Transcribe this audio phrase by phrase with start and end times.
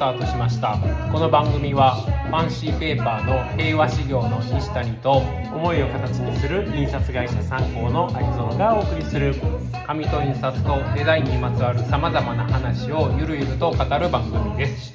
[0.00, 0.78] タートしました。
[1.12, 9.34] この番組はファンシーペーパーの平和事業の西谷と思いを形にする印刷会社参考の有園がお送りする。
[9.86, 14.94] 紙と印刷とデザインにまつわるさまざまな話をゆるゆると語る番組です。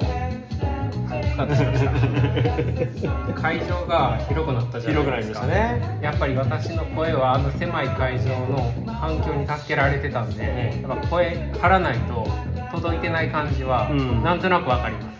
[3.35, 5.99] 会場が広くなったじゃない広くなりですかましたね。
[6.01, 12.27] やっぱり私の声はあの狭い会場の反響に助けられてたんで、やっぱ声張らないと
[12.75, 14.23] 届いてない感じは、うん。
[14.23, 15.15] なんとなくわかります。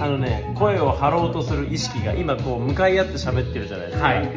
[0.00, 4.30] あのね声を張ろうとする意識が今こう向かい合って喋ってるじゃないですか、はい。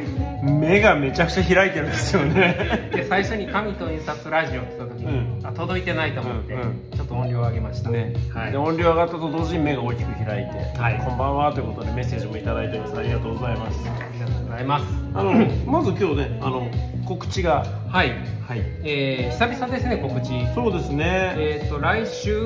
[0.43, 2.89] 目がめちゃくちゃ開いてるんですよね。
[2.93, 6.63] で最初に紙と印刷ラジオって言った時に、うあ届いてないと思って、うんう
[6.95, 7.89] ちょっと音量を上げました。
[7.89, 8.51] ね、はい。
[8.51, 11.05] で音量上がったと同時に目が大きく開いて、はい。
[11.05, 13.79] こんばんはということでメッセージもいただいてますありがとうございます。
[13.89, 14.85] ありがとうございます。
[15.13, 15.33] あの
[15.69, 16.69] まず今日ねあの
[17.05, 17.65] 告知が。
[17.89, 18.09] はい、
[18.47, 18.59] はい。
[18.83, 20.29] えー久々ですね告知。
[20.55, 22.37] そうですね、えー、と来週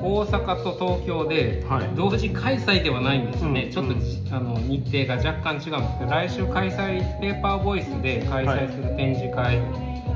[0.00, 1.90] 大阪と東京ではい。
[1.94, 9.60] 同時開催ではないんですよね、うんちょっとじあの日程が若干違うんですけど来週開催ペーパーボイスで開催する展示会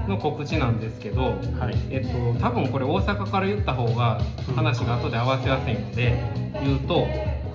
[0.08, 1.22] の告知なんですけど、
[1.58, 1.76] はい。
[1.90, 4.20] えっと、多分これ大阪から言った方が
[4.54, 6.22] 話が後で合わせやすいので
[6.62, 7.06] 言うと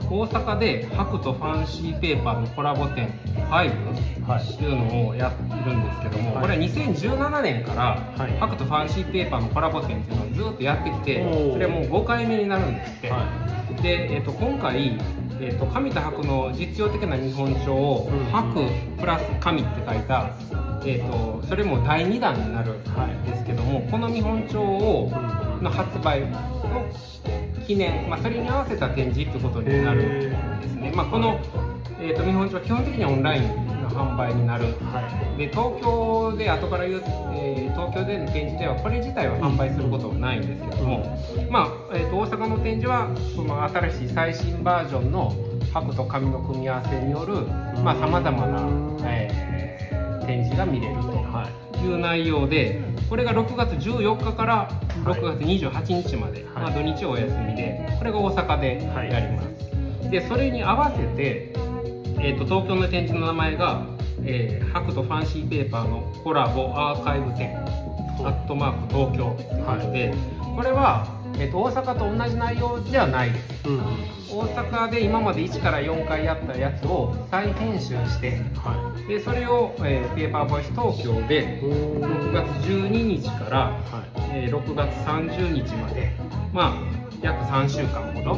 [0.09, 3.07] 大阪で白とファンシーペーパーのコラボ展
[3.47, 6.41] 5っていうのをやってるんですけども、はい。
[6.43, 7.83] これは2017年から
[8.17, 8.37] はい。
[8.39, 13.25] 白とファンシーペーパーのコラボ展っていうのをずっとやってきてそれはもう5回目になるんですって、は
[13.81, 14.99] で、えっと今回、
[15.39, 18.25] えっと紙と白の実用的な日本帳をうん。
[18.31, 18.69] 白
[18.99, 20.31] プラス紙って書いた、
[20.85, 22.83] えっとそれも第2弾になるん
[23.25, 25.11] ですけども、この日本帳を
[25.61, 26.27] の発売の
[27.65, 31.39] 記念、まあ、それに合わせた展示ってことになるんですね、まあ、この、
[32.01, 34.65] えー、と見本帳は基本的にはオンラインの販売になる。
[34.65, 35.01] は
[35.35, 35.37] い。
[35.37, 37.03] で東京で後から言う、
[37.35, 45.33] えー東京での展示ではこれ自体は販売することはないんですけども、まあえー、と大阪の展示はその新しい最新バージョンの
[45.73, 48.67] 白と紙の組み合わせによるさまざ、まな、
[49.05, 51.09] えー展示が見れると。
[51.09, 51.63] はい。
[51.83, 54.69] いう内容でこれが6月14日から
[55.03, 56.63] 6月28日まで、はい。
[56.63, 61.53] まあ、土日お休みでこれが大阪ではいやります、でそれに合わせて、
[62.25, 63.85] えー、と東京の展示の名前が
[64.23, 67.53] 「えー白とファンシーペーパーのコラボアーカイブ展」
[68.23, 69.35] アットマーク東京。
[69.37, 69.59] とい。
[69.59, 70.13] うことで、
[70.55, 71.05] これは、
[71.37, 73.31] えー、と大阪と同じ内容ではない。
[73.31, 73.81] ですうんうん。
[74.31, 86.15] 大阪で今まで1から4回やったやつを再編集してはでそれを、えーペーパーボイス東京でい6月12日から、はえー6月30日まで、
[86.51, 86.73] まあ、
[87.21, 88.37] 約3週間ほど、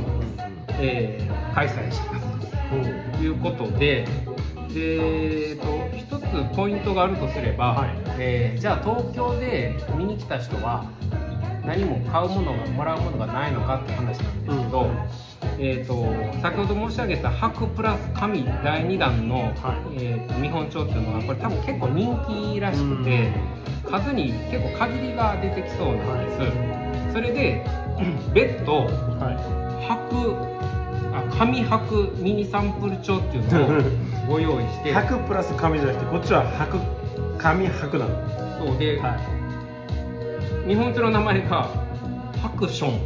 [0.80, 2.26] えー開催します。
[2.70, 4.06] ということで、
[4.74, 4.98] で
[5.52, 7.90] えー、と一つポイントがあるとすれば、はい。
[8.20, 10.86] えーじゃあ東京で見に来た人は
[11.66, 14.98] 何も買うものがもらうものがないのかって話なんですけど、うん。
[15.58, 19.50] えー、と先ほど申し上げた白プラス紙第2弾の、は
[19.98, 20.04] い。
[20.04, 23.32] えーと見本帳っていうのはこれ多分結構人気らしくて、
[23.90, 26.32] 数に結構限りが出てきそうなんで
[27.08, 27.66] す、それで
[28.34, 28.88] 別途
[29.20, 29.36] は
[29.88, 30.65] 白あ
[31.38, 33.82] 紙白ミニサンプル帳っていうのを
[34.28, 34.90] ご用意して。
[34.90, 36.78] い白プラス紙じゃなくてこっちは白
[37.38, 38.12] 紙白なの。
[38.60, 39.16] そうで、は
[40.68, 41.68] 日本帳の名前が
[42.42, 42.92] ハクション。
[42.94, 42.98] い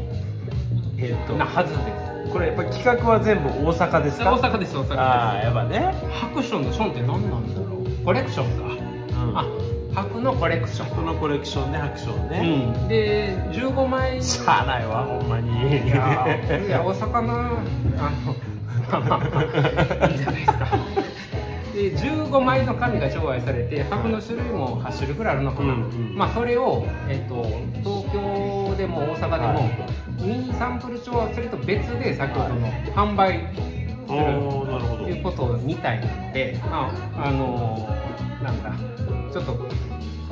[1.00, 1.80] えっとなはずで
[2.28, 2.34] す。
[2.34, 4.31] これやっぱ企画は全部大阪ですか？
[4.34, 5.00] 大阪です大阪です。
[5.00, 5.94] ああやっぱね。
[6.12, 8.06] ハクションのションって何なんだろう。
[8.06, 8.46] コレクション
[8.78, 8.84] か、
[9.36, 9.46] あ
[9.94, 10.95] 白のコレクション。
[10.95, 14.21] このコレクションで白ションね、うん、で15枚。
[14.21, 15.50] しゃあないわほんまに。
[15.50, 18.12] いやーいや大阪のあ
[18.91, 19.30] のまあま
[20.01, 20.68] あいいじゃないですか。
[21.74, 26.15] で15枚の紙が調愛されて白の種類も8種類ぐらいあるのかな、うんうん。
[26.15, 27.44] まあそれを、えっと
[27.80, 29.89] 東京でも大阪でも、は
[30.19, 33.39] ミニサンプル帳はそれと別で先ほどの販売
[34.15, 35.03] なるほど。
[35.03, 37.88] ということみたいなので、まあ、あの
[38.41, 38.73] なんだ
[39.31, 39.56] ちょっと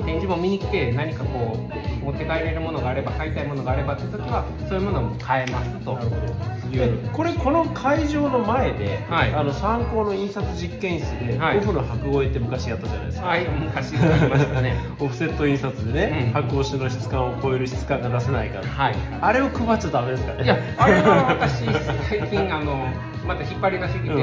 [0.08, 1.58] 展示も見に来て何かこ
[2.02, 6.58] う持って帰れるものがあれば買いたいものがあればって時はそういうものも買えますとなるほど。
[6.68, 9.34] いうこれこの会場の前で、はい。
[9.34, 11.58] あの参考の印刷実験室で、はい。
[11.58, 14.76] オフの白声って昔やったじゃないですか、はい昔やりましたね。
[15.00, 16.44] オフセット印刷でね、うん。
[16.44, 18.96] 白押しの質感を超える質感が出せないからはい。
[19.22, 20.44] あれを配っちゃダメですかね。
[20.44, 21.66] いやあれは私
[22.10, 22.88] 最近あの
[23.26, 24.20] また引っ張り出していろ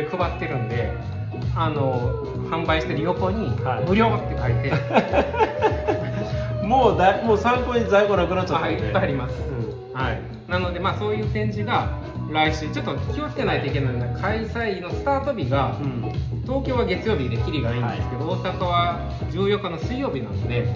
[0.00, 0.92] いろ配ってるんで
[1.56, 4.72] あの販売してる横にはい「無料」って書いて
[6.70, 9.34] もうだもう参考に在庫なくなっちゃったはい、っぱいあります。
[9.42, 9.92] うん。
[9.92, 11.98] はい、なので、まあ、そういう展示が
[12.30, 16.12] 来週、ちょっと気をつけないといけないのは、開催のスタート日が、うん。
[16.42, 19.00] 東京は月曜日でキリがいいんですけど、大阪は
[19.32, 20.68] 14日の水曜日なので、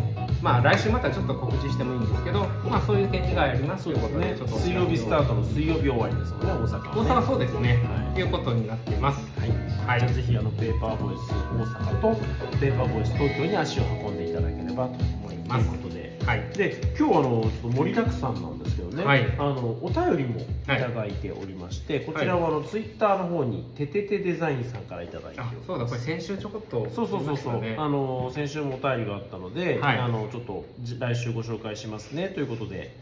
[0.42, 7.00] まあ、来週またちょっと告知してもいいんですけど、まあ、そういう展示がありますということで、ちょっと水曜日スタートの水曜日終わりですもんね大阪はね。
[7.00, 8.14] 大阪はそうですね、はい。
[8.14, 9.40] ということになっています。
[9.40, 9.50] はい、
[9.86, 10.00] はい。
[10.00, 12.20] じゃあぜひあのペーパーボイス大阪と
[12.58, 15.68] ペーパーボイス東京に足を運んでいただければと思います。
[15.68, 16.40] ということで、はい。
[16.56, 19.26] で今日はあのちょっと盛りだくさんなんですけどね、はい。
[19.38, 29.98] あのお便りもいただいておりまして、こちらはあの、ツイッターの方にてててデザインさんからいただいてそうだ、これ先週ちょこっとそうそうそうそう、あの先週もお便りがあったので、はい。
[29.98, 32.94] あのちょっとじ来週ご紹介しますねということで、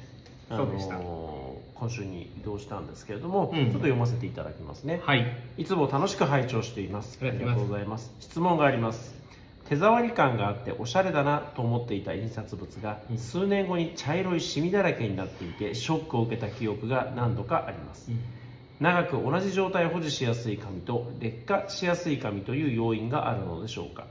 [0.50, 0.98] あのそうでした。
[1.82, 3.64] 今週に移動したんですけれども、うん。
[3.64, 5.00] ちょっと読ませていただきますね。
[5.04, 5.26] はい。
[5.58, 7.18] いつも楽しく拝聴しています。
[7.20, 8.12] ありがとうございます。
[8.20, 9.21] 質問があります。
[9.72, 13.16] 手触り感があっておしゃれだなと思っていた印刷物がうん。
[13.16, 18.10] 数年後に茶色いシミだらけになっていてショックを受けた記憶が何度かあります。
[18.80, 24.04] 長く同じ状態を保持しやすい紙と劣化しやすい紙という要因があるのでしょうか。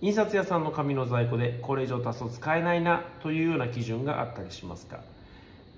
[0.00, 5.00] 印刷屋さんの紙の在庫でこれ以上足すと使えないなというような基準があったりしますか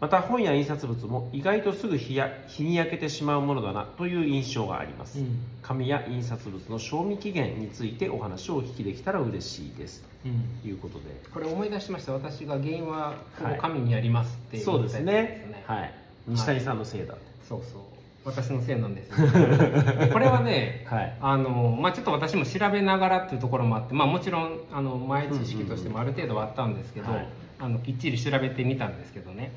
[0.01, 5.39] また本や印刷物も意外とすぐ日や日に焼けてしまうものだなという印象があります、うん。
[5.63, 10.03] 紙や印刷物の賞味期限についてお話をお聞きできたら嬉しいです。
[10.25, 10.61] うん。
[10.63, 11.05] ということで。
[11.31, 12.15] これ思い出しました。
[12.15, 13.15] 私が原因は
[13.61, 15.65] 紙にありますって言ったそうですね。
[15.67, 15.95] はい。
[16.29, 17.15] 西谷さんのせいだ、
[17.47, 17.83] そうそう。
[18.25, 19.11] 私のせいなんです
[20.13, 21.17] これはねはい。
[21.21, 27.27] あのまあ、ちょっと私も調べながらっていうところもあって、まあ、もちろんあの前知識としてもある程度はあったんですけど、はい。
[27.59, 29.53] あのきっちり調べてみたんですけどね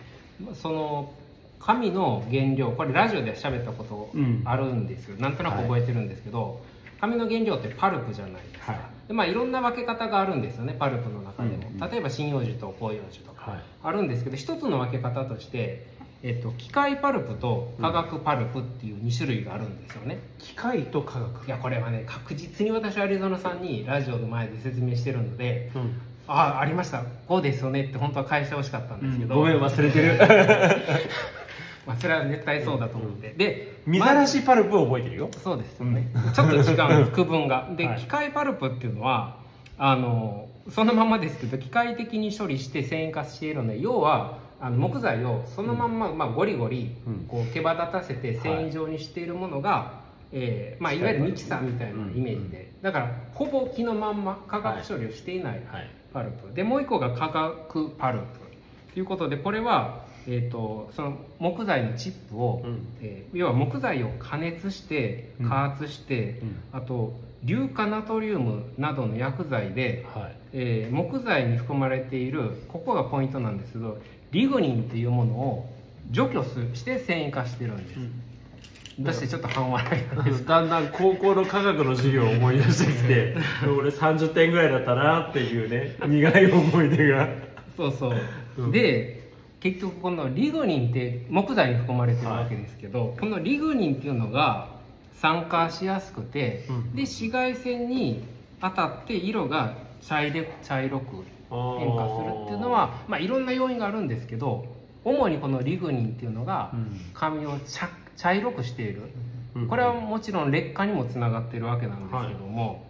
[0.55, 1.13] その
[1.59, 4.41] 紙の原料これラジオで喋ったことうん。
[4.45, 6.61] あるんですよ、なんとなく覚えてるんですけど、
[6.99, 9.07] 紙の原料ってパルプじゃないですか、はい。
[9.07, 11.89] でまあ、いろんな分け方があるんですよねパルプの中でも、うんうん。
[11.89, 13.61] 例えば針葉樹と広葉樹とかはい。
[13.83, 15.87] あるんですけど一つの分け方として、
[16.21, 21.47] えっと、機械パルプと化学パルプっていう2種類があるんですよね、機械と科学。
[21.47, 26.01] いやこれはね確実に私はアリゾナさんにラジオの前で説明してるのでうん
[26.33, 27.03] ああありました？
[27.27, 30.17] こうですよねって本当は返してほしかったんですけど、ごめん忘れてる。
[31.85, 35.29] まあ、それは絶対そうだと思って、でみざらしパルプを覚えてるよ。
[35.43, 37.69] そうですよね、ちょっと違うんです区分が。
[37.75, 37.99] で、はい。
[37.99, 39.35] 機械パルプっていうのは
[39.77, 47.25] あのそのままですけど機械的に処理して繊維化しているので要はあの木材をそのまんま、まあ、ゴリゴリうん。
[47.27, 49.91] こう毛羽立たせて繊維状にしているものが、
[50.31, 55.61] えーまあ、いわゆるミキサーみたいなイメージで、だからほぼ木のまんま化学処理をしていない。
[55.67, 58.25] はいパルプ、でもう一個が化学パルプ。
[58.93, 62.87] ということでこれは、えー、とその木材のチップを、うん。
[63.01, 65.49] えー要は木材を加熱してうん。
[65.49, 66.55] 加圧して、うん。
[66.71, 67.13] あと
[67.43, 70.35] 硫化ナトリウムなどの薬剤で、はい。
[70.53, 73.97] えー木材に含まれているここがポイントなんですけど
[74.31, 75.73] リグニンっていうものを
[76.11, 77.99] 除去すして繊維化してるんです、
[79.05, 83.35] そしてちょっと半笑いだんだん高校の科学の授業を思い出してきて
[83.65, 87.29] 俺30点ぐらいだったなっていうね苦い思い出が。
[87.75, 88.21] そうそう、
[88.57, 88.71] うん。
[88.71, 89.31] で
[89.61, 94.69] 結局このリグニンって木材に含まれてるわけですけど、このリグニンっていうのが
[95.21, 96.95] 酸化しやすくて、うん。
[96.95, 98.23] で紫外線に
[98.61, 104.65] 当たって色が茶色茶色く変化するっていうのはまあ、いろんな要因があるんですけど
[105.05, 106.99] 主にこのリグニンっていうのがうん。
[107.13, 109.01] 髪を茶茶色くしている、
[109.55, 109.67] うん。
[109.67, 112.85] これはもちろん劣化にもつながってるわけなんですけども、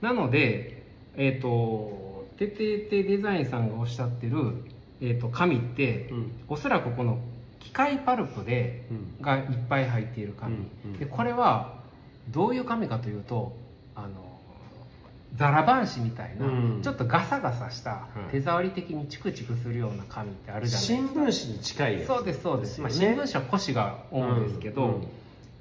[0.00, 0.82] なので
[1.16, 4.36] えっ、とてててデザインさんがおっしゃってる、
[5.00, 6.32] えー、と紙って、うん。
[6.48, 7.18] おそらくこの
[7.60, 9.22] 機械パルプでうん。
[9.24, 10.98] がいっぱい入っている紙、うんうん。
[10.98, 11.74] でこれは
[12.30, 13.56] どういう紙かというと
[13.94, 14.23] あの
[15.36, 16.80] ザラバン紙みたいな、うん。
[16.82, 18.32] ちょっとガサガサしたはい。
[18.32, 21.08] 手触り的にチクチクするような紙ってあるじゃないですか。
[21.08, 22.06] 新聞紙に近いやつ。
[22.06, 24.94] そうですそうです、まあ、新聞紙は腰が多いんですけど、うん。
[24.94, 25.08] うん。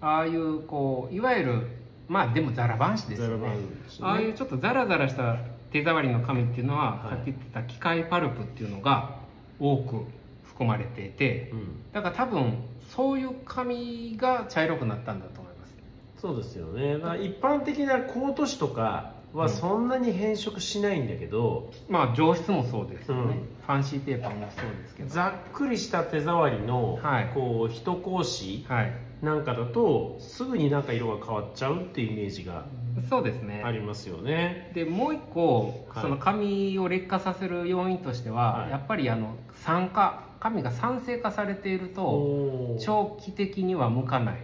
[0.01, 1.67] ああいうこういわゆる
[2.07, 3.47] まあでもザラバン紙ですよね。
[3.47, 3.55] ね。
[4.01, 5.37] ああいうちょっとザラザラした
[5.71, 7.09] 手触りの紙っていうのは、はい。
[7.09, 9.15] さっき言ってた機械パルプっていうのが
[9.59, 10.05] 多く
[10.43, 11.91] 含まれていて、うん。
[11.91, 12.57] だから多分
[12.89, 15.73] そういう紙が茶色くなったんだと思います。
[16.17, 23.29] そうですよね、まあ、一般的なコート紙とかはそんなに変色しないんだけど、まあ上質もそうですよね、うん。
[23.29, 25.09] ファンシーペーパーもそうですけど。
[25.09, 27.31] ざっくりした手触りの、はい。
[27.33, 28.93] こう一格子はい。
[29.21, 32.65] なんかだとすぐになんか色が変わっちゃうっていうイメージが
[33.09, 33.63] そうですね。
[33.65, 34.71] ありますよね。
[34.75, 36.03] でもう一個、はい。
[36.03, 38.69] その紙を劣化させる要因としては、はい。
[38.69, 44.35] やっぱりあの酸化紙が酸性化されていると長期的には向かない。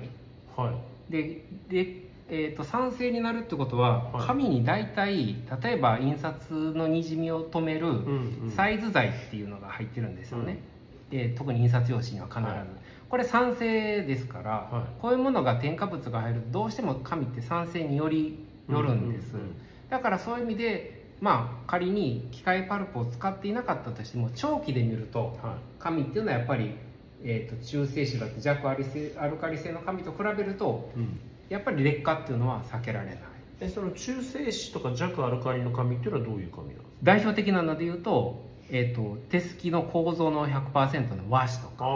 [0.56, 1.12] はい。
[1.12, 4.28] で劣えー、と酸性になるってことは、はい。
[4.28, 8.52] 紙に大体例えば印刷のにじみを止めるうんうん。
[8.52, 10.62] サイズ剤っていうのが入ってるんですよね、
[11.10, 12.68] で特に印刷用紙には必ず、はい。
[13.10, 15.02] これ酸性ですから、はい。
[15.02, 19.56] こういうものが添加物が入るとどうしても紙って酸性によりよるんです、うんうんうん。
[19.90, 25.56] だからそういう意味でまあ仮に機械パルプを使っていなかったとしても長期で見るとはい。
[25.80, 26.76] 紙っていうのはやっぱり、
[27.24, 31.20] えー、と中性子だって弱アル性アルカリ性の紙と比べるとうん
[31.50, 33.20] やっぱり劣化っていうのは避けられない。
[33.62, 41.86] えその中性子とか弱アルカリの紙っていうのはどういう紙なんですか代表的なので言うと,、えー、と手すきの構造の100%の和紙とか。
[41.86, 41.90] あ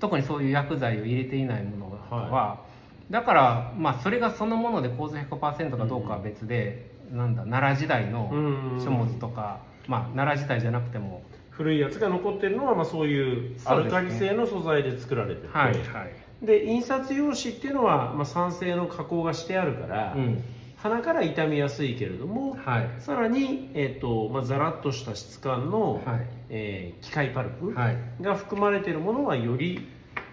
[0.00, 2.64] 特にそういう薬剤を入れていないものとかは、
[3.10, 8.36] だから、まあ、それがそのもので構造100%かどうかは別で、なんだ奈良時代のう
[8.80, 11.22] ん書物とか、まあ、奈良時代じゃなくても。
[11.50, 20.42] 古いやつが残ってるのは、まあ、そういうアルカリ性の素材で作られてて、はいはい、で印刷用紙っていうのは、まあ、酸性の加工がしてあるから、うん。
[20.76, 22.88] 鼻から傷みやすいけれども、はい。
[22.98, 26.26] さらに、えーとまあ、ザラッとした質感の、はい。
[26.50, 27.96] えー機械パルプはい。
[28.20, 29.86] が含まれているものはより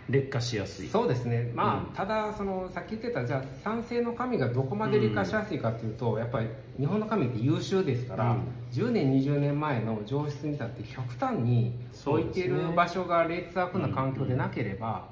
[0.10, 0.90] 劣化しやすい。
[0.90, 1.96] そうですね、まあうん。
[1.96, 8.42] ただその、さっき言ってた、じゃあ、酸性の紙がどこまで劣化しやすいかというと、やっぱり日本の紙って優秀ですから、うん。
[8.74, 11.74] 10年、20年前の上質に至って、極端に
[12.06, 15.08] 置いている場所が劣悪な環境でなければ、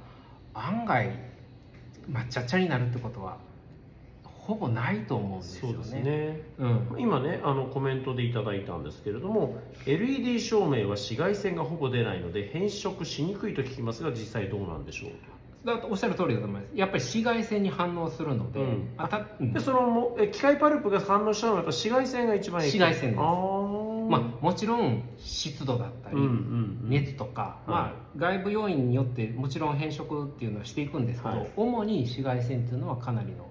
[0.53, 1.11] 案外、
[2.09, 3.37] 抹茶茶になるってことは、
[4.23, 5.73] ほぼないと思うんですよね。
[5.75, 6.41] そうですね。
[6.57, 6.87] うん。
[6.97, 15.11] 今ねあのコメントでいただいたんですけれども LED 照明は紫外線がほぼ出ないので変色しにくいと聞きますが実際どうなんでしょう？
[15.67, 16.71] だおっしゃる通りだと思います。
[16.73, 18.89] やっぱり紫外線に反応するので、うん。
[18.97, 19.53] あたうん。
[19.53, 23.19] でその機械パルプが反応したのはやっぱ紫外線が一番影響紫外線です。
[23.19, 23.78] あー
[24.09, 26.17] まあ、もちろん湿度だったり、
[26.83, 27.69] 熱とか、はい。
[27.69, 31.51] まあ、外部要因によってもちろん変色っていうのはしていくんですけど、はい。
[31.55, 33.45] 主に紫外線っていうのはかなりの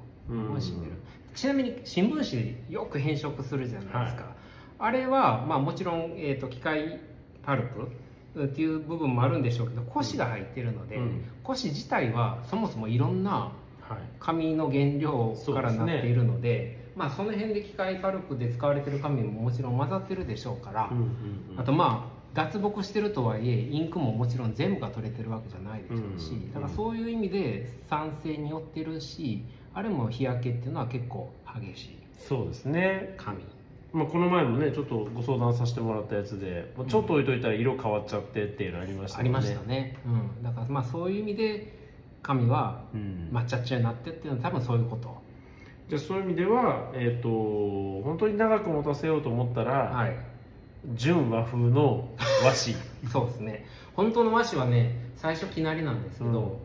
[1.35, 4.25] ちなみに新聞紙よく変色するじゃないですか、
[4.79, 7.01] あれは、まあ、もちろん、えー、と機械
[7.43, 7.69] パル
[8.35, 11.25] プっていう部分もあるんでしょうけど古紙が入ってるので、うん。
[11.45, 13.53] 古紙自体はそもそもいろんな
[13.89, 13.99] はい。
[14.21, 21.05] 紙の原料からなっているのでまあ、その辺で機械パルプで使われてる紙ももちろん混ざってるでしょうから、うんうん
[21.53, 21.61] うん。
[21.61, 33.39] あとまあ脱木してるとはいえインクももちろん全部が取れてるわけじゃないでしょうし、うんだからそういう意味で酸性によってるしあれも日焼けっていうのは結構激しいそうですね、紙。
[33.93, 41.79] まあ、この前もねちょっとご相談させてもらったやつでもうちょっと置いといたら色変わっちゃってっていうのありましたありましたね、うん、だからまあそういう意味で
[42.23, 43.31] 紙はうん。
[43.33, 45.17] 抹茶茶になってっていうのは多分そういうこと
[45.89, 50.17] じゃあそういう意味では、えっと本当に長く持たせようと思ったら、はい。
[50.95, 52.09] 純和風の
[52.45, 52.77] 和紙。
[53.11, 53.67] そうですね。
[53.95, 56.61] 本当の和紙はね最初きなりなんですけど、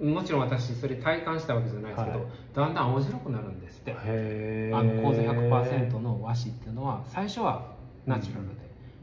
[0.00, 2.28] もちろん私それ体感したわけじゃないですけど、はい。
[2.54, 3.94] だんだん青白くなるんですって。
[4.04, 7.74] へあの構造100%の和紙っていうのは最初は
[8.06, 8.54] ナチュラルで、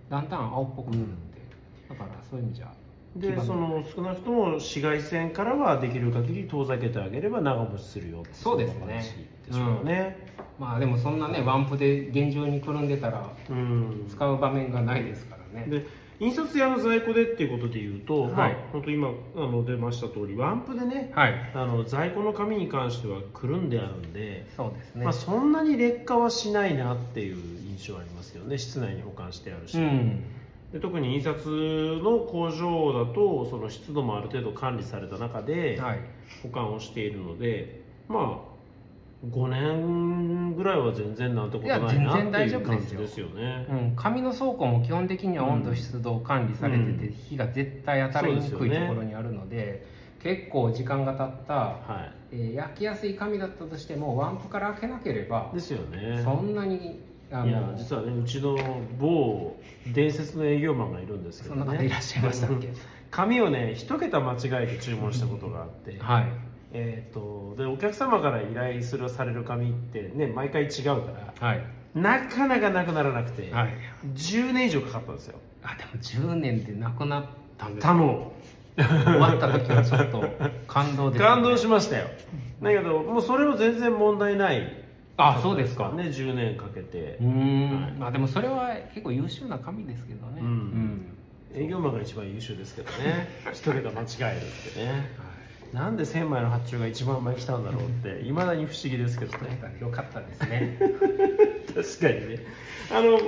[0.09, 1.41] だんだん青っぽくなるんで、
[1.89, 2.73] だからそういう意味じゃ
[3.15, 9.03] でその少なくとも紫外線からはできる限り遠ざけてあげれば長持ちするよそうですね。
[9.47, 10.27] でしょうね。
[10.59, 14.07] まあでもそんなねワンプで厳重にくるんでたらうん。
[14.09, 15.85] 使う場面がないですからね、で
[16.19, 21.51] 印刷屋の在庫でっていうことで言うと、まあはい本当今あの出ました通りワンプでねはい。
[21.53, 27.35] あの在庫の紙に関してはくるんであるんで、そうですね、まあ、そんなに劣化はしないなっていう
[27.69, 28.57] 印象はありますよね。
[28.57, 30.23] 室内に保管してあるし、うん
[30.71, 31.49] で特に印刷
[32.03, 35.99] の工場だとその湿度もある程度管理された中ではい。
[36.43, 38.57] 保管をしているので、まあ
[39.25, 43.65] 5年ぐらいは全然なんてことないなって大いう感じですよね。
[43.69, 47.13] うん、紙の倉庫も基本的には温度、うん湿度管理されてて、うん。
[47.13, 49.87] 火が絶対当たりにくいところにあるので
[50.21, 56.21] 結構時間が経った、はえー焼きやすい紙だったとしてもワンプから開けなければい、ですよね。
[56.23, 56.99] そんなに
[57.31, 58.57] あいやの実はねうちの
[58.99, 59.55] 某
[59.93, 61.61] 伝説の営業マンがいるんですけどね。
[61.61, 62.69] そんな方いらっしゃいましたっけ？
[63.11, 66.25] 紙をね一桁間違えて注文したことがあって、はい。
[66.73, 71.65] えー、とでお客様から依頼するされる紙ってね毎回違うからはい。
[71.95, 73.73] なかなかなくならなくて、はい。
[74.13, 75.39] 10年以上かかったんですよ。
[75.63, 77.25] あでも10年でなくなっ
[77.57, 78.31] たんです他の
[78.77, 80.23] 終わった時はちょっと
[80.67, 82.07] 感動です、 感動しましたよ。
[82.61, 84.76] だけどもうそれも全然問題ない
[85.17, 85.91] あそうですか。
[85.93, 87.17] ね10年かけて。
[87.19, 87.91] うーん、はい。
[87.93, 90.41] まあでもそれは結構優秀な紙ですけどね。
[90.41, 91.17] うん。
[91.53, 93.27] 営業マンが一番優秀ですけどね。
[93.51, 95.09] 一桁間違えるってね
[95.73, 99.59] なんで1000枚の発注が1万枚来たんだろうっていまだに不思議ですけどね。
[99.79, 100.77] よかったですね。
[101.75, 102.45] 確かにね。
[102.89, 103.19] あの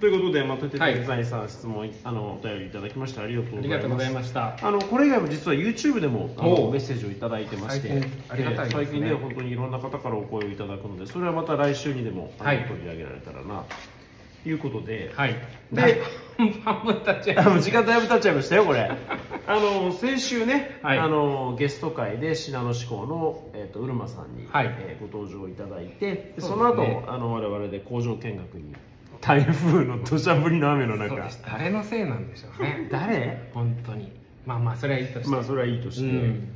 [0.00, 0.94] ということで、またてはい。
[0.94, 3.64] デザインさん、質問あのお便りいただきましてありがとうございます。
[3.64, 4.56] ありがとうございました。
[4.60, 6.72] あのこれ以外も実は YouTube でもあおのう。
[6.72, 7.88] メッセージをいただいてまして
[8.28, 12.64] 最近で最近ね本当にいろんな方からお声をいただくのでそれはまた来週にでもはい。
[12.66, 13.62] 取り上げられたらな。
[13.62, 13.66] と
[14.44, 15.36] いうことで、はい。
[15.72, 16.02] で
[16.64, 18.90] 半分経っちゃいあまの時間だいぶ経っちゃいましたよこれ。
[19.46, 20.98] あの先週ね、はい。
[20.98, 24.66] あのゲスト会で信濃志向の、えー、とうるまさんに、はい。
[24.80, 26.62] えーご登場いただいてでそね。
[26.62, 28.74] の後あの我々で工場見学に
[29.20, 31.16] 台風の土砂降りの雨の中。
[31.46, 32.88] 誰のせいなんでしょうね。
[32.90, 33.50] 誰？
[33.54, 34.12] 本当に。
[34.46, 36.48] まあまあそれはいいとして、まあそれはいいとして、うん。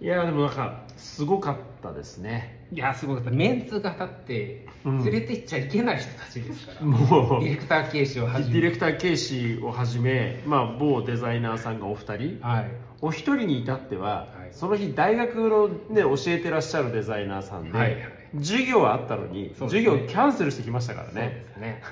[0.00, 3.30] いやでもなんかすごかったですねいやすごかった。
[3.30, 5.04] メンツが立ってうん。
[5.04, 7.44] 連れてっちゃいけない人たちですから、もう。
[7.44, 8.54] ディレクターケーシをはじめ。
[8.54, 12.38] ディレクターケイシをはじめ、まあ、某デザイナーさんがお二人。
[12.40, 12.70] はい。
[13.00, 14.52] お一人に至っては、はい。
[14.52, 19.50] その日大学の、ね、教えてらっしゃるデザイナーさんで、はいはい授業はあったのに、ね。
[19.58, 21.82] 授業キャンセルしてきましたからそうでねすね。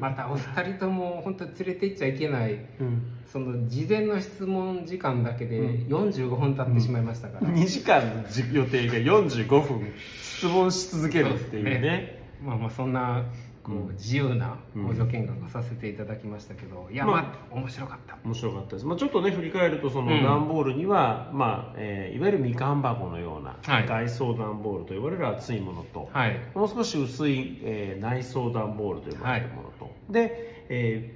[0.00, 3.02] またお二人とも本当連れてっちゃいけないうん。
[3.26, 6.08] その事前の質問時間だけでうん。
[6.10, 11.72] 45分経ってしまいましたから、2時間の予定が45分質問し続けるっていうね。
[11.72, 13.24] そうですまあまあそんな
[13.66, 13.88] こうん。
[13.88, 14.86] う自由なうん。
[14.88, 18.16] 工場見学をさせていただきましたけど、いやまあまあ面白かった。
[18.24, 20.22] 面白かったです、まあ、ちょっとね振り返るとそのうん。
[20.22, 23.86] 段ボールには、まあえーいわゆるみかん箱のようなはい。
[23.86, 26.40] 外装段ボールと呼ばれる厚いものと、はい。
[26.54, 31.15] もう少し薄い、えー内装段ボールと呼ばれるものと、で、えー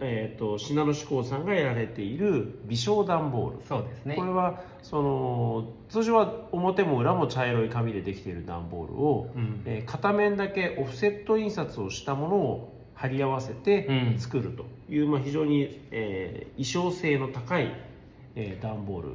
[0.00, 3.62] えー、と信濃志向さんがやられている微小段ボール。
[3.66, 4.16] そうですね。
[4.16, 9.62] これはその通常は表も裏も茶色い紙でできている段ボールを、うん。
[9.66, 14.18] えー片面だけオフセット印刷をしたものを貼り合わせてうん。
[14.18, 17.70] 作るという、まあ、非常に、えー衣装性の高い、
[18.34, 19.10] えー段ボール。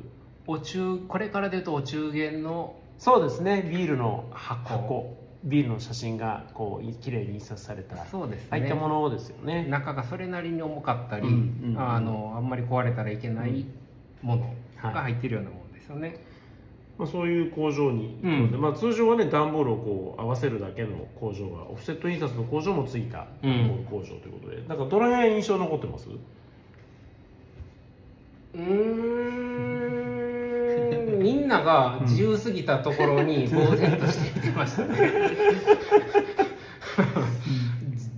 [0.48, 3.68] お中これからで言うとお中元のそうですね。
[3.68, 4.70] ビールの箱。
[4.70, 8.48] 箱ビールの写真がこうい綺麗に印刷されたそうですね。
[8.52, 9.66] ああいったものですよね。
[9.66, 13.66] 中がそれなりに重かったり、うんうんあのあんまり壊れたらいけない
[14.22, 14.94] ものはい。
[14.94, 16.24] が入ってるようなものですよね、
[16.98, 26.08] まあ、そういう工場に行くので、うんまあ、通常はね段ボールをこう合わせるだけの工場がオフセット印刷の工場もついた段ボール工場ということで、なんかどの辺印象残ってます？
[28.54, 29.71] うーん
[31.22, 34.98] みんなが自由すぎたところに呆然として見てましたね。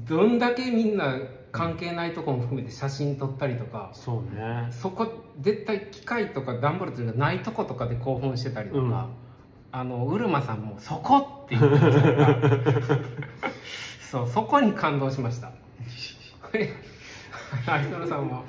[0.08, 1.18] どんだけみんな
[1.52, 4.68] 関係ないところも含めて写真撮ったりとかそうね。
[4.72, 5.08] そこ
[5.40, 9.06] 絶対機械とか段ボールというかないとことかで興奮してたりとか、うん。
[9.72, 12.02] あのうるまさんも「そこ!」って言ってました。
[12.02, 12.40] か ら
[14.12, 15.52] そうそこに感動しました。
[17.68, 18.44] アイソルさんは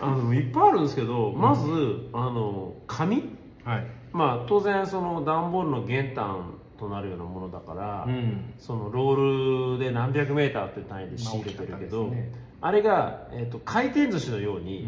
[0.00, 3.22] あのいっぱいあるんですけどまず、あの紙
[3.64, 3.86] はい。
[4.12, 8.54] まあ当然その段ボールの原単となるようなものだから、うん。
[8.58, 12.30] そのロールで何百メーターっていう単位で仕入れてるけど、ね。
[12.60, 14.86] あれが、えー、と回転寿司のよううに、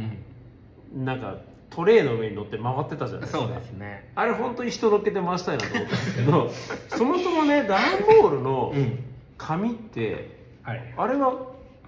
[0.94, 1.04] ん。
[1.04, 1.38] なんか
[1.70, 3.38] トレーの上に乗って回ってたじゃないですか。
[3.40, 4.10] そうですね。
[4.14, 6.50] あれ本当に人乗っけて回したいなと思ったんですけど
[6.96, 7.80] そもそもね段
[8.20, 8.98] ボールのうん。
[9.38, 10.94] 紙ってはい。
[10.96, 11.34] あれは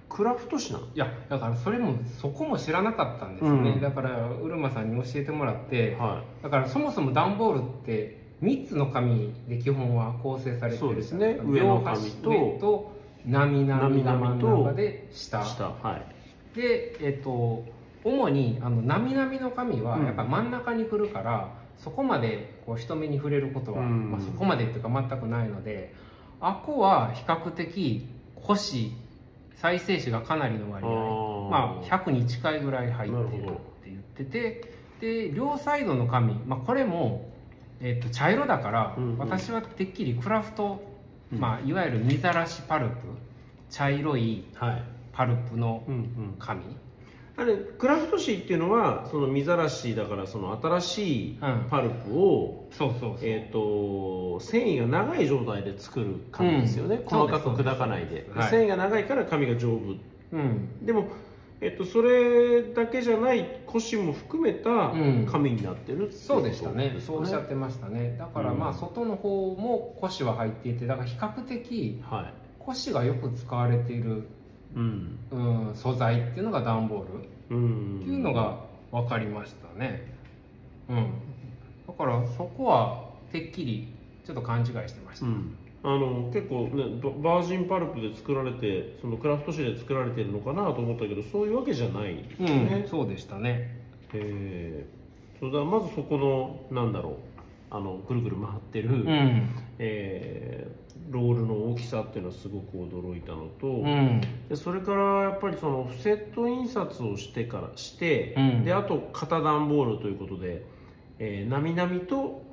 [0.09, 0.85] クラフト紙なの？
[0.87, 3.81] いやだからそれもそこも知らなかったんですよね、うん。
[3.81, 11.39] だからうるまさんに教えてもらって、はだからそもそも段ボールって3つの紙で基本は構成されてるそうですね。
[11.45, 12.91] 上の紙と
[13.25, 15.43] 波々が真ん中で下。
[15.45, 15.97] 下は
[16.55, 16.57] い。
[16.57, 17.63] でえっと
[18.03, 20.05] 主にあの波々の紙はうん。
[20.05, 24.11] やっぱ真ん中に来るから、そこまでこう人目に触れることは、うん。
[24.11, 25.93] まあ、そこまでっていうか全くないので
[26.41, 28.07] あこは比較的
[28.41, 28.95] 古紙
[29.61, 31.49] 再生紙がかなりの割合。
[31.49, 34.79] まあ、100に近いぐらい入ってるって言ってて。
[34.99, 37.31] で両サイドの紙、まあ、これも、
[37.79, 39.17] えっと茶色だから、うんうん。
[39.17, 40.81] 私はてっきりクラフト、
[41.31, 41.39] うん。
[41.39, 42.95] まあ、いわゆる水ざらしパルプ。
[43.69, 44.83] 茶色いはい。
[45.13, 46.35] パルプのうんうん。
[46.39, 46.61] 紙、
[47.39, 51.67] あれクラフト紙っていうのはその水ざらしだからその新しいうん。
[51.69, 57.03] パルプを、そうそうそう、えー、と繊維が長い状態で作る紙ですよね、うん。
[57.05, 58.29] 細かく砕かないで。
[58.49, 59.95] 繊維が長いから紙が丈夫。
[60.33, 60.85] うん。
[60.85, 61.07] でも、
[61.61, 65.27] えっとそれだけじゃない古紙も含めたうん。
[65.31, 66.97] 紙になってるっていそうでしたね。
[66.99, 68.17] そうおっしゃってましたね。
[68.19, 72.33] だからまあうん外の方も古紙は入っていてだから比較的はい。
[72.61, 74.27] 古紙がよく使われている、
[74.75, 75.19] うん。
[75.31, 77.03] うん、素材っていうのが段ボー
[77.49, 77.55] ル。
[77.55, 77.99] うん。
[78.01, 78.59] っていうのが
[78.91, 80.13] 分かりましたね。
[80.89, 81.13] うん。
[81.87, 83.87] だからそこはてっきり
[84.25, 85.55] ちょっと勘違いしてました、うん。
[85.83, 92.15] あの結構ねババージンパルプで作られてそのクラフト紙で作られてるのかなと思ったけどそういうわけじゃない。
[92.15, 92.47] ですうん。
[92.67, 93.79] ね、そうでしたね。
[94.13, 94.99] えー。
[95.39, 97.13] そうだまずそこのなんだろう
[97.71, 99.49] あのぐるぐる回ってる、うん。
[99.79, 104.21] えーロールの大きさっていうのはすごく驚いたのと、うん。
[104.47, 108.63] でそれからやっぱりそのオフセット印刷をしてからして、うん。
[108.63, 110.65] であと型段ボールということで、
[111.17, 112.43] えー、なみなみと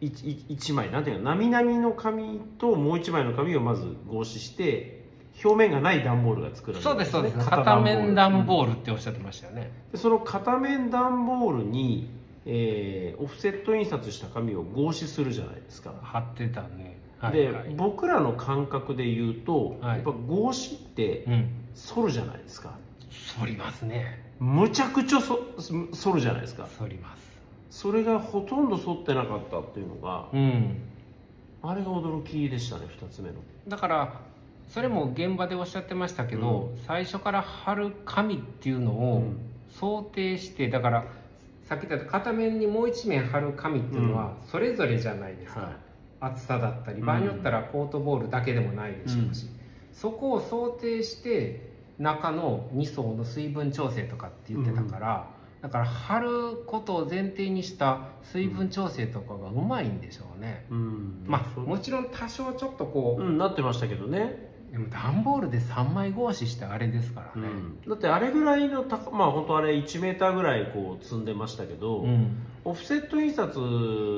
[0.00, 5.04] 1枚なんていうかなみなみの紙ともう1枚の紙をまず合紙して
[5.42, 7.38] 表面がない段ボールが作られるそうですそうです。
[7.38, 12.10] 型片面段ーボールっておっしゃってましたよね、ルでその片面段ボールに、
[12.46, 16.98] えーオフセット印刷した紙を合紙するじゃないですか、貼ってたね。
[17.32, 17.74] で、はいはい。
[17.76, 19.96] 僕らの感覚で言うと、はい。
[19.96, 21.50] やっぱ合紙ってうん。
[21.94, 22.76] 反るじゃないですか。
[23.38, 24.22] 反りますね。
[24.38, 25.38] むちゃくちゃそ
[26.02, 26.68] 反るじゃないですか。
[26.78, 27.24] 反ります。
[27.70, 30.76] それがほとんど反ってなかったっていうのがうん。
[31.62, 33.36] あれが驚きでしたね2つ目の。
[33.66, 34.20] だから
[34.68, 39.36] それも現場でおっしゃってましたけど、最初から貼る紙っていうのをうん。
[39.70, 41.04] 想定してだから
[41.64, 45.76] さっき言った片面にもう一面貼る紙っていうのはそれぞれじゃないですか、はい。
[46.20, 49.46] 厚さだったりうん場合によったらコートボールだけでもないでしょうし、
[49.92, 55.30] そこを想定して中の2層の水分調整とかって言ってたから、
[55.62, 56.28] だから貼る
[56.66, 61.24] ことを前提にした水分調整とかがうまいんでしょうね、うん。
[61.26, 67.48] まあもちろん多少ちょっとこう、うんなってましたけどね、でも段ボールで3枚合紙してあれですからね、
[67.86, 72.38] だってあれぐらいの高まあ本当あれ1メーターぐらいこう積んでましたけど、うん。
[72.64, 73.52] オフセット印刷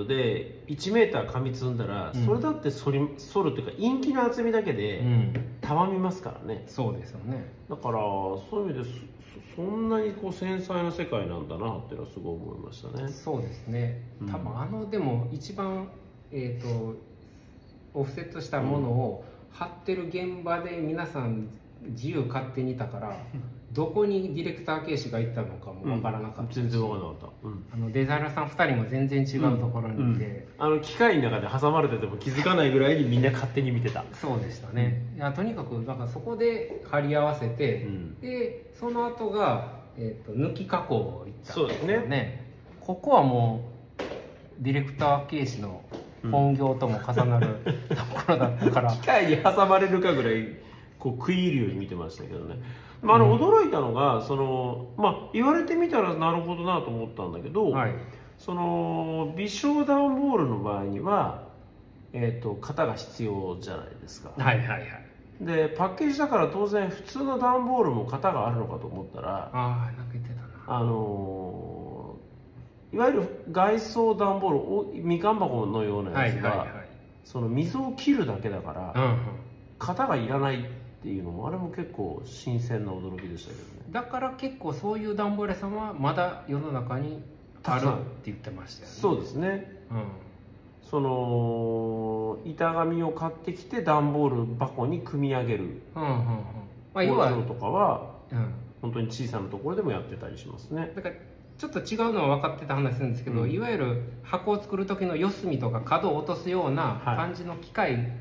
[0.09, 2.25] で1メーター紙積んだら、うん。
[2.25, 3.01] それだって反り
[3.35, 6.64] 反るというか陰気の厚みだけうでん、たわみますからね。
[6.66, 7.53] そうですよね。
[7.69, 9.01] だからそういう意味です
[9.57, 13.09] そそんなにこう繊細な世界なんだなっていうのはすごい思いましたね。
[13.09, 14.01] そうですね。
[14.23, 14.31] うん。
[14.31, 15.90] 多分あのでも一番
[16.33, 16.95] えっ、と
[17.92, 19.25] オフセットしたものを
[19.59, 21.49] 貼ってる現場で皆さん
[21.83, 23.16] 自由勝手にいたから
[23.73, 38.21] どこにディレクター形式が行ったのかもわからなかったし、全然わからなかった、うんあのデザイナーさん2人も全然違うところにいて、あの機械の中で挟まれてても気づかないぐらいにみんな勝手に見てた、そうでしたね、いやとにかくなんかそこで貼り合わせて、うん。
[38.21, 42.47] でその後が、えー、と抜き加工をいったそうですね。
[42.81, 43.77] ここはもう
[44.61, 45.83] ディレクター形式の
[46.31, 47.47] 本業とも重なる
[47.91, 50.47] ところだったから、機械に挟まれるかぐらい
[50.99, 52.57] こう食い入るように見てましたけどね、
[53.03, 57.95] まあ、あの驚いたのがその、まあ、言われてみたらなるほどなと思ったんだけど、はい。
[58.39, 61.45] その微小段ボールの場合には、
[62.12, 64.31] えー、と型が必要じゃないですか。
[64.37, 65.07] はいはいはい。
[65.41, 70.79] でパッケージだから当然普通の段ボールも型があるのかと思ったらああなんか言ってたな。
[70.79, 71.56] あのー
[72.97, 76.69] いわゆる外装段ボールおみかん箱のようなはやつが、いはいはい。
[77.25, 79.19] その溝を切るだけだから、うんうん。
[79.79, 80.65] 型がいらないっ
[81.03, 83.67] ていうのもあれも結構新鮮な驚きでしたけどね。
[83.91, 87.23] だから結構そういう段ボール屋さんはまだ世の中に
[87.65, 87.93] あるって
[88.31, 88.95] 言ってましたよね。
[88.99, 89.83] そうですね。
[89.91, 90.05] うん。
[90.91, 96.17] その板紙を買ってきて段ボール箱に組み上げるうんうんうん。
[96.95, 100.93] まあ要は、工場とかはうん、本当に小さなところでもやってたりしますね。
[100.97, 101.15] だから
[101.59, 103.51] ちょっと違うのは分かってた話するんですけど、うん。
[103.51, 107.16] いわゆる箱を作る時の四隅とか角を落とすようなはい。
[107.16, 108.12] 感じの機械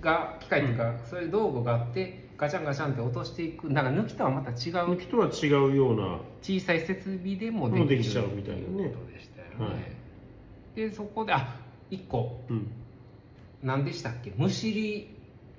[0.00, 3.68] が機械っていうか、そういう道具があってガチャンガチャンって落としていく。
[3.70, 4.56] なんか抜きとはまた違う。
[4.56, 6.18] 抜きとは違うような。
[6.40, 8.90] 小さい設備でももできできちゃうみたいなね。
[8.90, 10.76] ことでしたよね、はい。
[10.76, 11.56] でそこであ
[11.90, 12.44] 一個。
[12.48, 12.70] うん。
[13.60, 14.32] 何でしたっけ？
[14.36, 15.17] むしり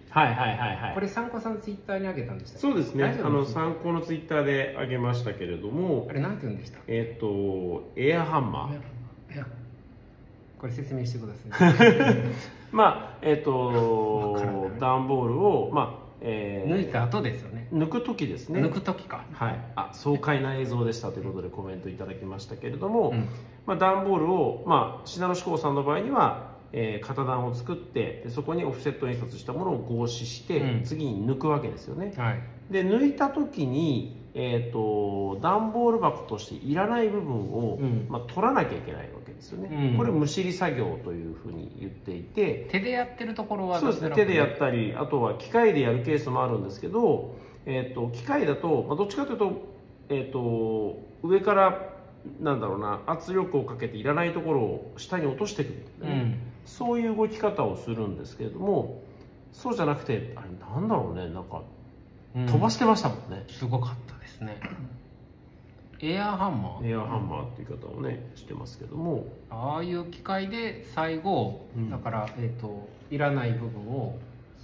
[0.10, 0.94] はいはいはいはい。
[0.94, 3.04] これ参考さんツイッターに上げたんでしたそうですね。
[3.04, 6.08] あの大丈夫です参考のツイッターで上げましたけれども。
[6.10, 8.80] あれなんて言うんでしたえっ、とエアハンマー。
[10.60, 11.74] これ説明してください
[12.72, 14.72] まあえっ、わからない。
[14.72, 17.68] と段ボールをまあ、えー抜いた後ですよね。
[17.72, 18.60] 抜く時ですね。
[18.62, 19.24] 抜く時か。
[19.34, 23.28] はい、あ爽快な映像でしたということでコメントいただきましたけれども、うん。
[23.66, 30.84] まあ、段ボールを、まあ、信濃志向さんの場合には、えー型段を作ってでそこにオフセット印刷したものを合紙して、うん。
[30.84, 32.14] 次に抜くわけですよね。
[32.18, 32.42] はい。
[32.72, 38.06] で抜いた時に、えー、と段ボール箱としていらない部分を、うん。
[38.10, 39.98] まあ、取らなきゃいけないわけですよね、うん。
[39.98, 49.62] これむしり作業というふうに言っていて、手でやってるところはそうですね手でやったりあとは機械でやるケースもあるんですけど、えー、と機械だと、まあ、どっちかというと,、
[50.10, 51.90] えー、と上から
[52.42, 56.29] なんだろうな圧力をかけていらないところを下に落としてくる、うん
[56.66, 59.02] そういう動き方をするんですけれども
[59.52, 61.62] そうじゃなくてあれなんだろうねなんか
[62.36, 62.46] うん。
[62.46, 64.60] 飛ばしてましたもんね、すごかったですね。
[66.02, 66.90] エアーハンマー。
[66.90, 69.26] エアハンマーっていう方をねしてますけども。
[69.50, 71.90] ああいう機械で最後、うん。
[71.90, 74.18] だから、えー、といらない部分を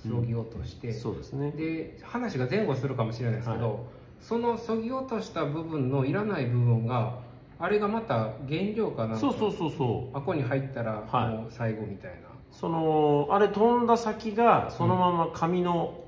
[0.07, 1.51] そぎ落として、そうですね。
[1.51, 3.77] で話が前後するかもしれないですけど、はい。
[4.21, 7.19] そのそぎ落とした部分のいらない部分が
[7.59, 10.13] あれがまた原料かなそうそうそうそう。
[10.13, 11.33] 箱に入ったらはい。
[11.35, 12.17] もう最後みたいな、
[12.51, 15.99] そのあれ飛んだ先がそのまま紙の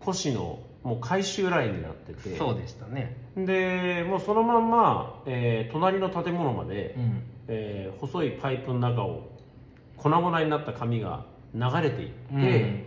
[0.00, 2.36] 腰のもう回収ラインになってて。
[2.36, 3.16] そうでしたね。
[3.36, 7.22] でもうそのまんま、えー隣の建物まで、うん。
[7.48, 9.22] えー細いパイプの中を
[9.96, 12.84] 粉々になった紙が流れていって、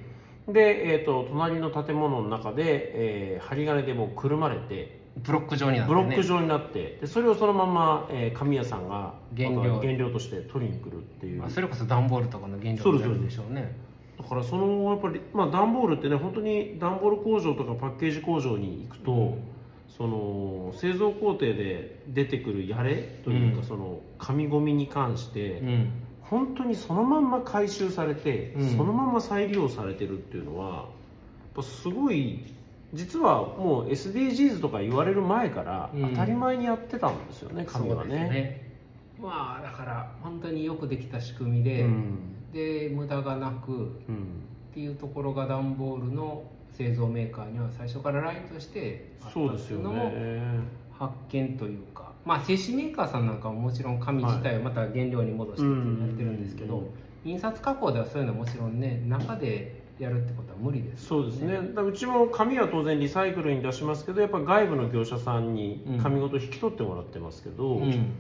[0.47, 6.01] で、えー、と隣の建物の中で、えー針金でもうくるまれてブロック状になってね。
[6.01, 6.97] ブロック状になって。
[7.01, 11.39] でそれをそのまま、えー紙屋さんが原料原料として取りに来るっていう。
[11.39, 13.75] まあそれこそ段ボールとかの原料になるんでしょうね。
[14.17, 19.43] だからそのやっぱり、まあ、段ボールってね本当に段ボール工場とかパッケージ工場に行くと、うん。
[19.97, 23.63] その製造工程で出てくるやれというか、うん。
[23.63, 25.91] その紙ゴミに関して、うん。
[26.21, 28.77] 本当にそのまんま回収されて、うん。
[28.77, 30.85] そのまま再利用されてるっていうのはやっ
[31.55, 32.43] ぱすごい
[32.93, 36.09] 実はもう SDGs とか言われる前からうん。
[36.11, 38.29] 当たり前にやってたんですよね、紙はそうですね。
[38.29, 38.71] ね。
[39.19, 42.17] まあだから本当によくできた仕組みで、うん。
[42.53, 43.91] で無駄がなくうん。
[44.71, 50.41] っていうところが段ボールの製造メーカーには最初からラインとしてあったっていうのもね。
[50.97, 57.29] 発見というかまあ製紙メーカーさんなんかももちろん紙自体をまた原料に戻してってやってるんですけど、うん。
[57.29, 61.55] 印刷加工ではそういうのはもちろんね中でやるってことは無理ですそうですね。
[61.55, 68.11] だからうちも紙は当然リサイクルに出しますけどやっぱ外部の業者さんに紙ごと引き取ってもらってますけど、うん。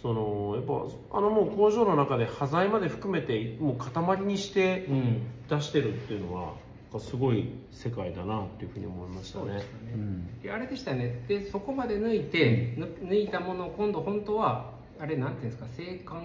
[0.00, 0.64] そのやっ
[1.10, 5.22] ぱあのもう工場の中で端材まで含めてもう塊にしてうん。
[5.48, 6.54] 出してるっていうのは
[6.98, 9.44] すごい世界だなっていうふうに思いましたね。
[9.44, 9.92] そうでしたね。
[9.94, 10.40] うん。
[10.40, 11.24] であれでしたよね。
[11.28, 16.22] でそこまで抜いて、ぬ抜いたものを今度本当はあれなんていうんですか製缶っ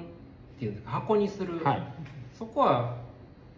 [0.60, 1.84] ていうんですか箱にする、はい。
[2.38, 2.96] そこは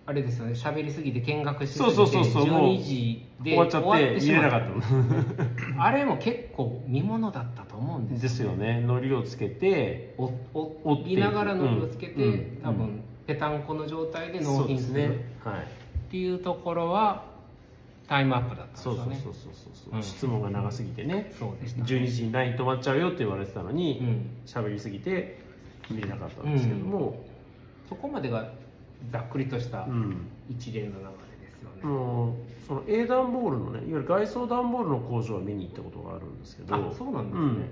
[0.09, 0.53] あれですよね。
[0.53, 4.61] 喋りすぎて見学してそうそうそうそうもう12時で終わっちゃって見れなかっ
[5.77, 8.83] た あれも結構見ものだったと思うんのですですよね。
[8.87, 10.33] 海苔をつけてお折
[10.83, 14.99] おっていながらのりをつけて、うんうん多分ぺたんこの状態で納品する。
[14.99, 15.07] ね。
[15.43, 15.59] はい。
[15.59, 15.59] っ
[16.09, 17.25] ていうところは
[18.07, 20.01] タイムアップだったんですそうよねそうそうそうそう、うん。
[20.01, 21.31] 質問が長すぎてね。
[21.37, 24.25] そうでした12時にライン止まっちゃうよって言われてたのにうん。
[24.47, 25.37] 喋、りすぎて
[25.91, 27.23] 見れなかったんですけども、
[27.87, 28.49] そこまでが
[29.11, 30.27] ざっくりとしたうん。
[30.49, 31.81] 一連の流れですよね、
[32.69, 37.65] その A 段ボールのねいわゆる外装段ボールの工場は見に行ったことがあるんですけどあそうなんですね、うん。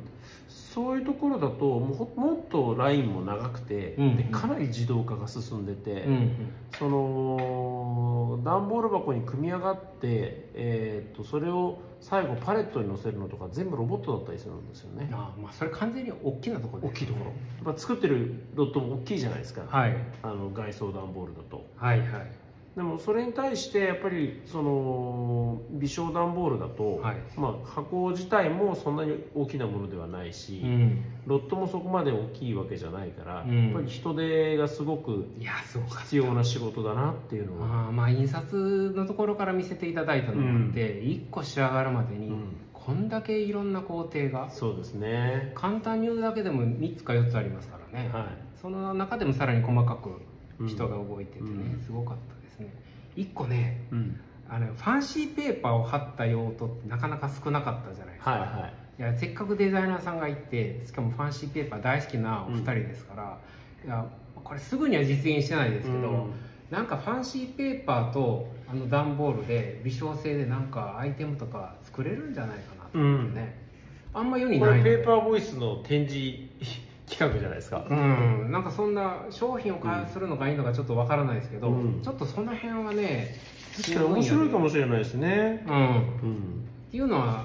[0.50, 6.32] そういうところだとももっとラインも長くて、うんでかなり自動化が進んでて、うん
[6.80, 15.10] その段ボール箱に組み上がって、えー、とそれを最後パレットに乗せるのとか全部ロボットだったりするんですよね。
[15.14, 17.26] あまあそれ完全に大きなところ大きいところ。
[17.66, 19.96] やっぱ作ってるロットも大きいじゃないですか、はい。
[20.24, 21.68] あの外装段ボールだと。
[21.76, 22.47] はいはい
[22.78, 27.16] でもそれに対してやっぱりその微小段ボールだと、はい。
[27.36, 31.04] まあ、箱自体もそんなに大きなものではないし、うん。
[31.26, 33.64] ロットもそこまで大きいわけじゃないから、うん。
[33.64, 35.26] やっぱり人手がすごく
[36.04, 42.58] 必要な仕事だなっていうのは、あーまあ印刷のところから見せていただいたのもあって、一個仕上がるまでに、うん。
[42.74, 45.52] こんだけいろんな工程がそうですね。
[45.56, 48.26] 簡単に言うだけでも3つか4つありますからね、はい。
[48.62, 50.22] その中でもさらに細かく
[50.66, 51.84] 人が動いててね、うん。
[51.84, 52.74] すごかったですね。
[53.16, 54.20] 1個ねうん。
[54.50, 58.74] あのファンシーペーパーを貼った用途ってなかなか少なかったじゃないですか、はいはい。
[59.00, 63.38] いやせっかくデザイナーさんがいてしかもファンシーペーパー大好きなお二人ですから、
[63.86, 66.32] いやこれすぐには実現してないですけど、うん。
[66.70, 73.68] なんかファンシーペーパーとあの段ボールで微小製でなんかアイテムとか作れるんじゃないかなと思ってね、
[74.14, 76.40] あんま世にこないペーパーボイスの展示
[77.10, 82.02] 企画じゃないですか、うん、なんかそんな商品を開発するのがいいのかちょっとわからないですけど、うん。
[82.02, 83.36] ちょっとその辺はね
[83.78, 85.64] 確かに面白いかもしれないですね。
[85.68, 87.44] うん、っうん、ていうのは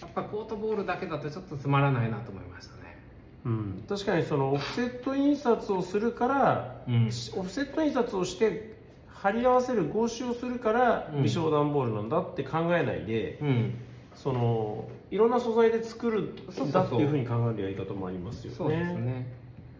[0.00, 2.98] やっぱコートボールだけだとちょっとつまらないなと思いましたね。
[3.46, 7.10] うん、確かにそのオフセット印刷をするから、うん。
[7.36, 8.76] オフセット印刷をして
[9.08, 11.22] 貼り合わせる合紙をするからうん。
[11.22, 13.74] 微小段ボールなんだって考えないで、うん
[14.18, 16.36] そのいろんな素材で作るん
[16.72, 18.56] だっていうふうに考えるやり方もありますよね。
[18.56, 19.26] そうですね。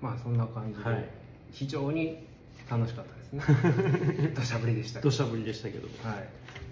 [0.01, 1.09] まあそんな感じで、はい。
[1.51, 2.24] 非常に
[2.70, 4.33] 楽しかったですね。
[4.37, 5.88] 土砂降りでした土砂降りでしたけど。
[6.09, 6.29] はい。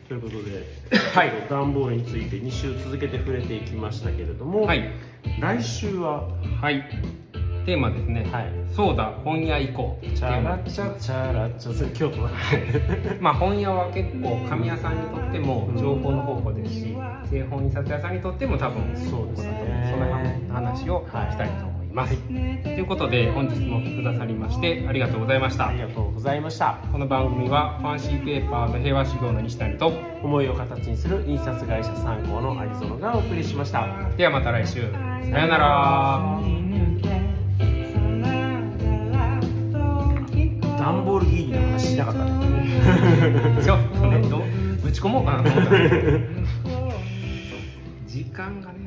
[0.09, 0.65] ということで、
[1.13, 4.89] はい、段ボールについて2週続けて触れていきましたけれども、はい、
[5.41, 6.29] 来週は、
[6.61, 6.85] はい、
[7.67, 10.07] テーマですね、はい、そうだ本屋行こう。
[10.07, 12.31] チャラテチャチャラチャ、それ京都だ
[13.21, 19.91] まあ本屋は結構紙屋さんにとっても情報の宝庫ですし製本印刷屋さんにとっても多分そうですね。
[19.91, 22.33] その話をしたいと思います、と
[22.69, 25.67] いうことで本日もお聞きくださりましてありがとうございました。
[25.67, 26.79] ありがとうございました。
[26.93, 33.89] この番組はファンシーペーパーと平和修行の西谷と思いを形にする印刷会社参考の有園がお送りしました。
[34.17, 34.83] ではまた来週。
[35.31, 36.66] さようなら
[40.87, 43.59] ランボルギーニの話しなかったね。
[43.61, 44.19] ちょっとね
[44.81, 45.79] ぶち込もうかなと思った。
[45.79, 45.81] ら
[48.07, 48.86] 時間がね